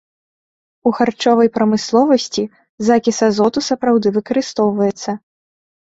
У 0.89 0.93
харчовай 0.99 1.51
прамысловасці 1.57 2.43
закіс 2.89 3.17
азоту 3.27 3.59
сапраўды 3.69 4.07
выкарыстоўваецца. 4.19 5.11